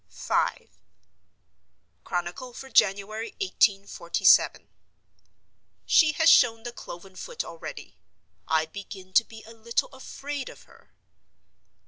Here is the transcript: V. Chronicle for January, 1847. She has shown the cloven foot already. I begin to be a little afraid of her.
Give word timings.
V. 0.09 0.35
Chronicle 2.03 2.53
for 2.55 2.71
January, 2.71 3.35
1847. 3.39 4.67
She 5.85 6.13
has 6.13 6.27
shown 6.27 6.63
the 6.63 6.71
cloven 6.73 7.15
foot 7.15 7.45
already. 7.45 7.99
I 8.47 8.65
begin 8.65 9.13
to 9.13 9.23
be 9.23 9.43
a 9.43 9.53
little 9.53 9.89
afraid 9.89 10.49
of 10.49 10.63
her. 10.63 10.95